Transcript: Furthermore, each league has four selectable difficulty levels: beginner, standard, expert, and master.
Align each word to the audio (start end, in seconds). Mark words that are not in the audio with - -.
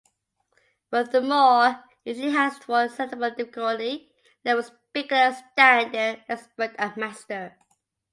Furthermore, 0.89 1.83
each 2.05 2.17
league 2.17 2.33
has 2.33 2.57
four 2.57 2.87
selectable 2.87 3.37
difficulty 3.37 4.11
levels: 4.43 4.71
beginner, 4.93 5.31
standard, 5.53 6.23
expert, 6.27 6.73
and 6.79 6.97
master. 6.97 7.55